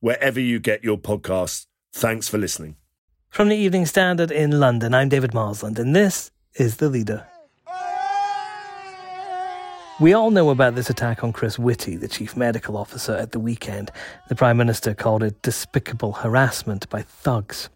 [0.00, 1.66] wherever you get your podcasts.
[1.92, 2.76] Thanks for listening.
[3.28, 7.26] From the Evening Standard in London, I'm David Marsland, and this is The Leader.
[10.00, 13.38] We all know about this attack on Chris Whitty, the chief medical officer, at the
[13.38, 13.92] weekend.
[14.30, 17.68] The Prime Minister called it despicable harassment by thugs.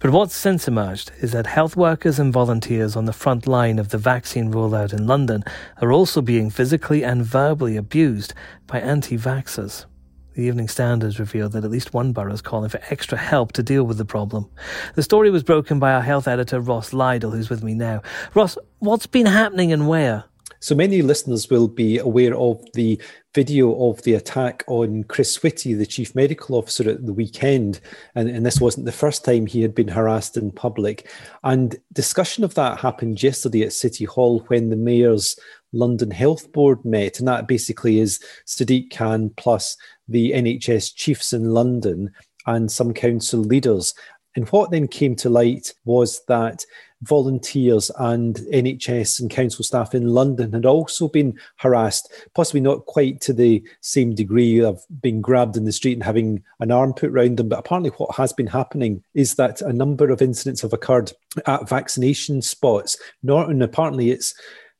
[0.00, 3.90] But what's since emerged is that health workers and volunteers on the front line of
[3.90, 5.44] the vaccine rollout in London
[5.80, 8.34] are also being physically and verbally abused
[8.66, 9.86] by anti vaxxers.
[10.34, 13.64] The Evening Standard revealed that at least one borough is calling for extra help to
[13.64, 14.48] deal with the problem.
[14.94, 18.02] The story was broken by our health editor, Ross Lydall, who's with me now.
[18.34, 20.24] Ross, what's been happening and where?
[20.62, 23.00] So many listeners will be aware of the
[23.34, 27.80] video of the attack on Chris Whitty, the chief medical officer at the weekend.
[28.14, 31.08] And, and, this wasn't the first time he had been harassed in public.
[31.44, 35.34] And discussion of that happened yesterday at City Hall when the mayor's
[35.72, 37.18] London Health Board met.
[37.18, 39.78] And that basically is Sadiq Khan plus
[40.10, 42.12] the NHS chiefs in London
[42.46, 43.94] and some council leaders.
[44.36, 46.64] And what then came to light was that
[47.02, 53.20] volunteers and NHS and council staff in London had also been harassed, possibly not quite
[53.22, 57.10] to the same degree of being grabbed in the street and having an arm put
[57.10, 57.48] around them.
[57.48, 61.12] But apparently, what has been happening is that a number of incidents have occurred
[61.46, 62.98] at vaccination spots.
[63.22, 64.34] Not, and apparently, it's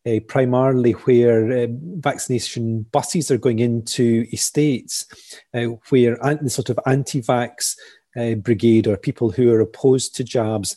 [0.06, 5.06] uh, primarily where uh, vaccination buses are going into estates,
[5.54, 7.76] uh, where the sort of anti vax
[8.16, 10.76] uh, brigade or people who are opposed to jabs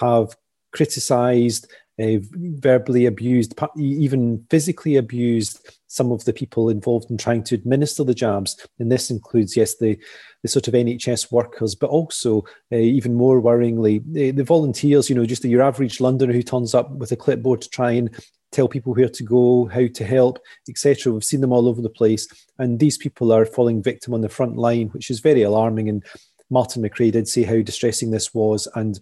[0.00, 0.34] have
[0.72, 1.70] criticised,
[2.00, 8.02] uh, verbally abused, even physically abused some of the people involved in trying to administer
[8.02, 8.66] the jabs.
[8.80, 9.96] And this includes, yes, the,
[10.42, 12.42] the sort of NHS workers, but also,
[12.72, 16.42] uh, even more worryingly, the, the volunteers, you know, just the, your average Londoner who
[16.42, 18.10] turns up with a clipboard to try and
[18.54, 20.38] tell people where to go, how to help,
[20.68, 21.12] etc.
[21.12, 22.28] We've seen them all over the place.
[22.58, 25.88] And these people are falling victim on the front line, which is very alarming.
[25.88, 26.04] And
[26.50, 28.68] Martin Machray did say how distressing this was.
[28.74, 29.00] And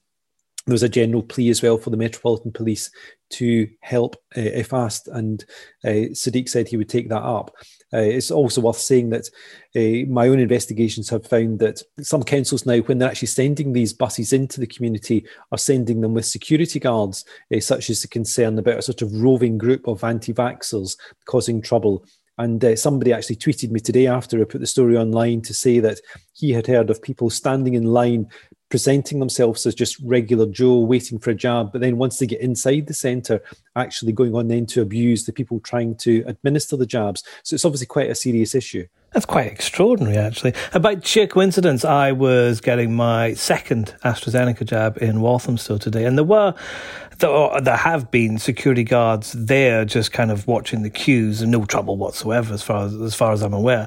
[0.67, 2.91] there was a general plea as well for the Metropolitan Police
[3.31, 5.45] to help uh, if asked, and
[5.85, 7.55] uh, Sadiq said he would take that up.
[7.95, 9.29] Uh, it's also worth saying that
[9.77, 13.93] uh, my own investigations have found that some councils now, when they're actually sending these
[13.93, 17.25] buses into the community, are sending them with security guards,
[17.55, 20.97] uh, such as the concern about a sort of roving group of anti vaxxers
[21.27, 22.05] causing trouble.
[22.39, 25.81] And uh, somebody actually tweeted me today after I put the story online to say
[25.81, 26.01] that
[26.33, 28.29] he had heard of people standing in line
[28.73, 32.41] presenting themselves as just regular Joe waiting for a job, but then once they get
[32.41, 33.43] inside the centre,
[33.77, 37.23] actually going on then to abuse the people trying to administer the jabs.
[37.43, 38.87] So it's obviously quite a serious issue.
[39.13, 40.55] That's quite extraordinary, actually.
[40.73, 46.25] About sheer coincidence, I was getting my second AstraZeneca jab in Walthamstow today, and there
[46.25, 46.55] were,
[47.19, 51.67] there, there have been security guards there, just kind of watching the queues, and no
[51.67, 53.87] trouble whatsoever, as far as as far as I'm aware.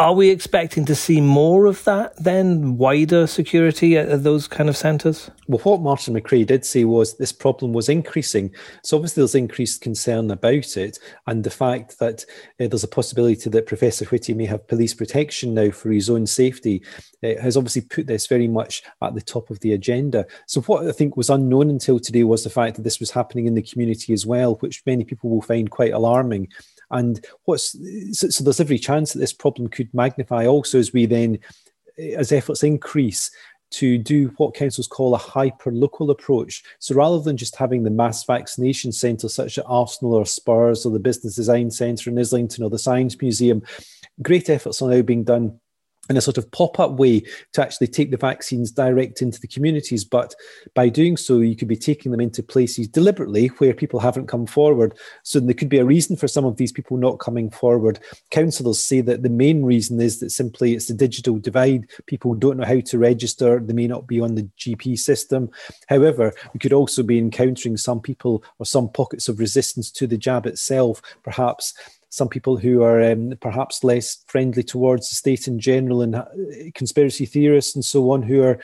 [0.00, 4.76] Are we expecting to see more of that then, wider security at, those kind of
[4.78, 5.30] centres?
[5.46, 8.50] Well, what Martin Machray did say was this problem was increasing.
[8.82, 12.24] So obviously there's increased concern about it, and the fact that
[12.58, 16.26] uh, there's a possibility that Professor Whitty may have police protection now for his own
[16.26, 16.82] safety
[17.22, 20.24] uh, has obviously put this very much at the top of the agenda.
[20.46, 23.44] So what I think was unknown until today was the fact that this was happening
[23.44, 26.48] in the community as well, which many people will find quite alarming.
[26.90, 27.76] And what's
[28.12, 31.38] so, so there's every chance that this problem could magnify also as we then,
[31.98, 33.30] as efforts increase,
[33.70, 36.64] to do what councils call a hyper local approach.
[36.80, 40.92] So rather than just having the mass vaccination centre such as Arsenal or Spurs or
[40.92, 43.62] the Business Design Centre in Islington or the Science Museum,
[44.22, 45.60] great efforts are now being done
[46.10, 47.22] in a sort of pop-up way
[47.52, 50.04] to actually take the vaccines direct into the communities.
[50.04, 50.34] But
[50.74, 54.44] by doing so you could be taking them into places deliberately where people haven't come
[54.44, 54.98] forward.
[55.22, 58.00] So there could be a reason for some of these people not coming forward.
[58.30, 61.88] Councillors say that the main reason is that simply it's the digital divide.
[62.06, 63.60] People don't know how to register.
[63.60, 65.48] They may not be on the gp system.
[65.88, 70.18] However we could also be encountering some people or some pockets of resistance to the
[70.18, 71.74] jab itself perhaps
[72.10, 76.26] some people who are um, perhaps less friendly towards the state in general and uh,
[76.74, 78.60] conspiracy theorists and so on who are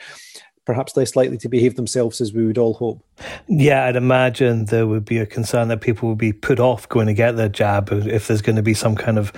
[0.67, 3.01] perhaps less likely to behave themselves as we would all hope.
[3.47, 7.07] Yeah, I'd imagine there would be a concern that people would be put off going
[7.07, 9.31] to get their jab if there's going to be some kind of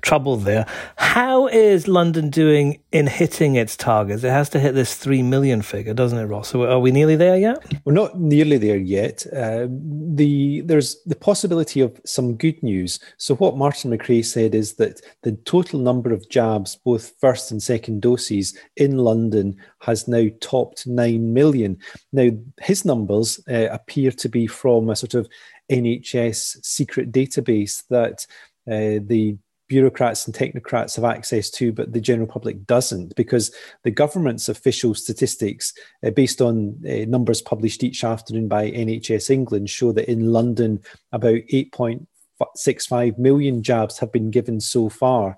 [0.00, 0.64] trouble there.
[0.94, 4.22] How is London doing in hitting its targets?
[4.22, 6.50] It has to hit this 3 million figure, doesn't it, Ross?
[6.50, 7.64] So are we nearly there yet?
[7.84, 9.26] We're not nearly there yet.
[9.32, 13.00] Uh, the There's the possibility of some good news.
[13.16, 17.60] So what Martin Machray said is that the total number of jabs, both first and
[17.60, 21.78] second doses in London, has now topped 9 million.
[22.12, 22.30] Now,
[22.60, 25.28] his numbers uh, appear to be from a sort of
[25.70, 28.26] NHS secret database that
[28.68, 29.36] uh, the
[29.68, 34.94] bureaucrats and technocrats have access to, but the general public doesn't, because the government's official
[34.94, 35.72] statistics,
[36.04, 40.80] uh, based on uh, numbers published each afternoon by NHS England, show that in London
[41.12, 45.36] about 8.65 million jabs have been given so far.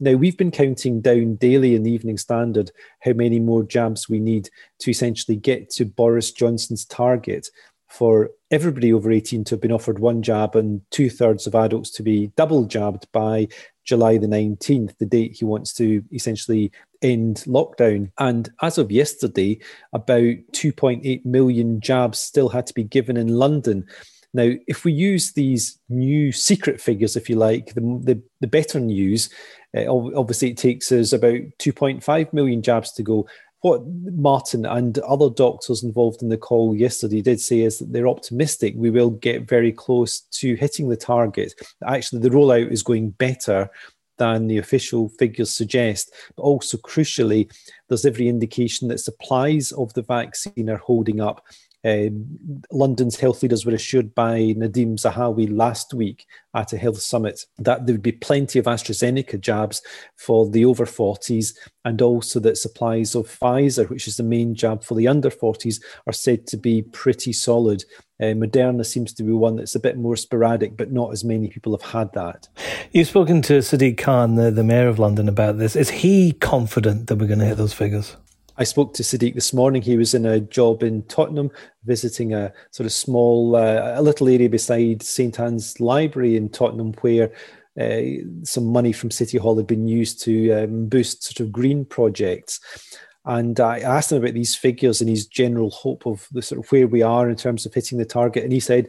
[0.00, 4.20] Now, we've been counting down daily in the Evening Standard how many more jabs we
[4.20, 4.48] need
[4.80, 7.48] to essentially get to Boris Johnson's target
[7.88, 11.90] for everybody over 18 to have been offered one jab and two thirds of adults
[11.90, 13.48] to be double jabbed by
[13.84, 16.70] July the 19th, the date he wants to essentially
[17.02, 18.10] end lockdown.
[18.18, 19.58] And as of yesterday,
[19.92, 23.86] about 2.8 million jabs still had to be given in London.
[24.34, 28.78] Now, if we use these new secret figures, if you like, the, the, the better
[28.78, 29.30] news,
[29.86, 33.26] uh, obviously it takes us about 2.5 million jabs to go.
[33.60, 38.06] What Martin and other doctors involved in the call yesterday did say is that they're
[38.06, 41.54] optimistic we will get very close to hitting the target.
[41.84, 43.68] Actually, the rollout is going better
[44.18, 46.12] than the official figures suggest.
[46.36, 47.50] But also, crucially,
[47.88, 51.44] there's every indication that supplies of the vaccine are holding up.
[51.84, 57.44] Um, London's health leaders were assured by Nadhim Zahawi last week at a health summit
[57.58, 59.80] that there would be plenty of AstraZeneca jabs
[60.16, 61.54] for the over 40s,
[61.84, 65.80] and also that supplies of Pfizer, which is the main jab for the under 40s,
[66.06, 67.84] are said to be pretty solid.
[68.20, 71.48] Uh, Moderna seems to be one that's a bit more sporadic, but not as many
[71.48, 72.48] people have had that.
[72.90, 75.76] You've spoken to Sadiq Khan, the, the mayor of London, about this.
[75.76, 78.16] Is he confident that we're going to hit those figures?
[78.60, 79.82] I spoke to Sadiq this morning.
[79.82, 81.52] He was in a job in Tottenham,
[81.84, 86.92] visiting a sort of small, uh, a little area beside St Ann's Library in Tottenham,
[87.00, 87.32] where
[87.80, 88.00] uh,
[88.42, 92.58] some money from City Hall had been used to um, boost sort of green projects.
[93.24, 96.72] And I asked him about these figures and his general hope of the sort of
[96.72, 98.42] where we are in terms of hitting the target.
[98.42, 98.88] And he said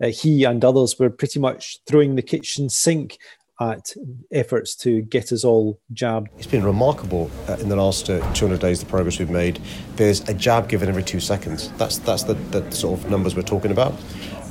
[0.00, 3.18] uh, he and others were pretty much throwing the kitchen sink
[3.60, 3.92] at
[4.30, 6.28] efforts to get us all jabbed.
[6.36, 9.60] It's been remarkable uh, in the last uh, 200 days, the progress we've made.
[9.96, 11.70] There's a jab given every two seconds.
[11.72, 13.94] That's, that's the, the sort of numbers we're talking about.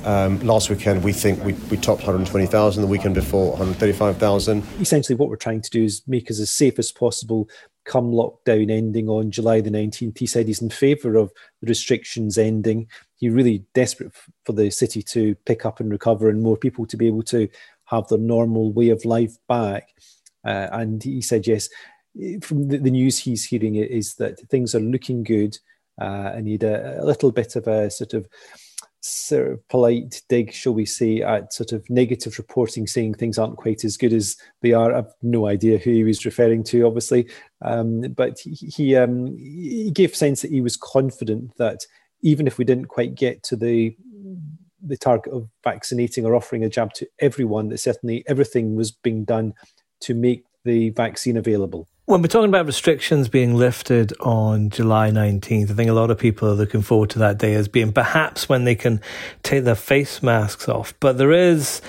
[0.04, 2.81] Um, last weekend, we think we, we topped 120,000.
[2.81, 4.63] The weekend before, 135,000.
[4.80, 7.50] Essentially, what we're trying to do is make us as safe as possible
[7.88, 10.18] come lockdown ending on July the 19th.
[10.18, 11.31] He said he's in favour of
[11.62, 12.88] the restrictions ending.
[13.15, 14.12] He's really desperate
[14.45, 17.48] for the city to pick up and recover and more people to be able to
[17.88, 19.89] have their normal way of life back.
[20.45, 21.69] Uh, and he said, yes,
[22.42, 25.58] from the, the, news he's hearing is that things are looking good.
[26.00, 28.27] Uh, and he a, a, little bit of a sort of
[29.01, 33.58] sort of polite dig, shall we say, at sort of negative reporting, saying things aren't
[33.58, 34.94] quite as good as they are.
[34.94, 37.27] I've no idea who he was referring to, obviously,
[37.62, 41.86] um, but he he, um, he gave sense that he was confident that
[42.22, 43.96] even if we didn't quite get to the
[44.81, 49.24] the target of vaccinating or offering a jab to everyone, that certainly everything was being
[49.24, 49.53] done
[50.01, 51.88] to make the vaccine available.
[52.05, 56.17] When we're talking about restrictions being lifted on July 19th, I think a lot of
[56.17, 59.01] people are looking forward to that day as being perhaps when they can
[59.43, 60.93] take their face masks off.
[61.01, 61.81] But there is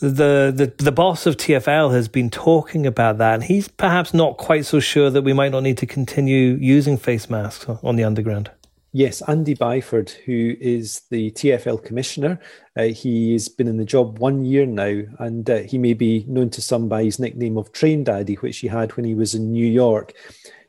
[0.00, 4.36] the, the the boss of TFL has been talking about that, and he's perhaps not
[4.36, 8.04] quite so sure that we might not need to continue using face masks on the
[8.04, 8.50] underground.
[8.94, 12.38] Yes, Andy Byford, who is the TFL commissioner,
[12.76, 16.26] uh, he has been in the job one year now, and uh, he may be
[16.28, 19.34] known to some by his nickname of Train Daddy, which he had when he was
[19.34, 20.12] in New York.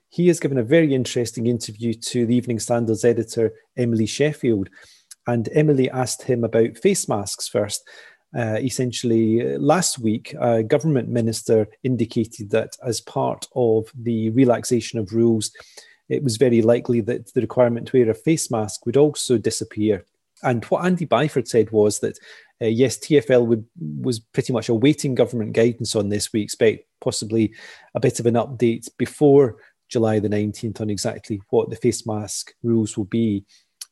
[0.07, 4.69] He has given a very interesting interview to the Evening Standard's editor, Emily Sheffield.
[5.27, 7.83] And Emily asked him about face masks first.
[8.37, 14.97] uh, essentially, uh, last week, a government minister indicated that as part of the relaxation
[14.97, 15.51] of rules,
[16.13, 20.05] it was very likely that the requirement to wear a face mask would also disappear.
[20.43, 22.17] And what Andy Byford said was that
[22.61, 23.65] uh, yes, TFL would,
[24.01, 26.31] was pretty much awaiting government guidance on this.
[26.31, 27.53] We expect possibly
[27.95, 29.57] a bit of an update before
[29.89, 33.45] July the 19th on exactly what the face mask rules will be.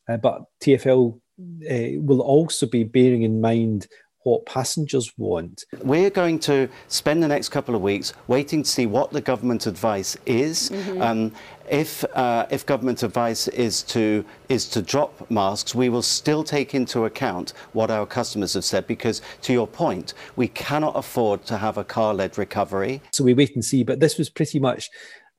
[0.07, 3.87] Uh, but TFL uh, will also be bearing in mind
[4.23, 5.65] what passengers want.
[5.81, 9.67] We're going to spend the next couple of weeks waiting to see what the government
[9.67, 10.69] advice is.
[10.69, 11.01] Mm-hmm.
[11.01, 11.31] Um,
[11.69, 16.75] if, uh, if government advice is to, is to drop masks, we will still take
[16.75, 21.57] into account what our customers have said because, to your point, we cannot afford to
[21.57, 23.01] have a car led recovery.
[23.13, 24.89] So we wait and see, but this was pretty much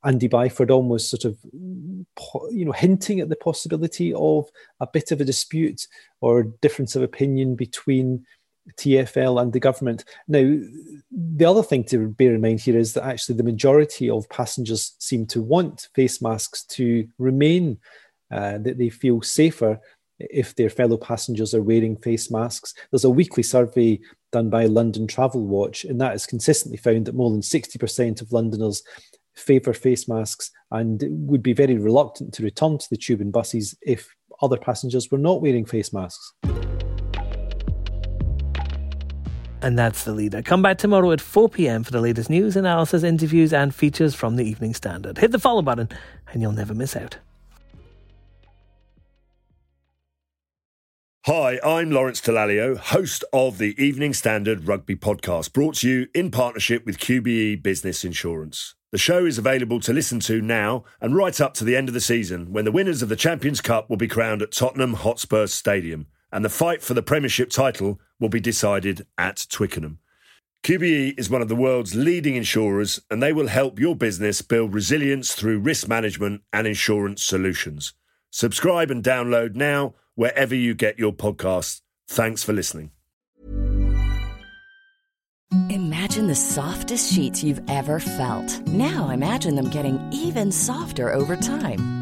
[0.05, 1.39] Andy Byford almost sort of,
[2.51, 4.49] you know, hinting at the possibility of
[4.81, 5.87] a bit of a dispute
[6.21, 8.25] or difference of opinion between
[8.79, 10.05] TFL and the government.
[10.29, 10.59] Now,
[11.11, 14.95] the other thing to bear in mind here is that actually the majority of passengers
[14.99, 17.79] seem to want face masks to remain,
[18.31, 19.81] uh, that they feel safer
[20.19, 22.75] if their fellow passengers are wearing face masks.
[22.91, 24.01] There's a weekly survey
[24.31, 28.33] done by London Travel Watch, and that has consistently found that more than 60% of
[28.33, 28.83] Londoners
[29.35, 33.77] favour face masks and would be very reluctant to return to the tube and buses
[33.83, 36.33] if other passengers were not wearing face masks.
[39.63, 40.43] And that's the leader.
[40.43, 44.35] Come back tomorrow at 4 pm for the latest news, analysis, interviews, and features from
[44.35, 45.19] the Evening Standard.
[45.19, 45.89] Hit the follow button,
[46.33, 47.19] and you'll never miss out.
[51.27, 56.33] Hi, I'm Lawrence Dallaglio, host of the Evening Standard Rugby Podcast, brought to you in
[56.33, 58.75] partnership with QBE Business Insurance.
[58.91, 61.95] The show is available to listen to now and right up to the end of
[61.95, 65.47] the season when the winners of the Champions Cup will be crowned at Tottenham Hotspur
[65.47, 69.99] Stadium and the fight for the Premiership title will be decided at Twickenham.
[70.65, 74.73] QBE is one of the world's leading insurers, and they will help your business build
[74.73, 77.95] resilience through risk management and insurance solutions.
[78.31, 81.81] Subscribe and download now wherever you get your podcasts.
[82.09, 82.93] Thanks for listening.
[85.69, 88.67] Imagine the softest sheets you've ever felt.
[88.69, 92.02] Now imagine them getting even softer over time.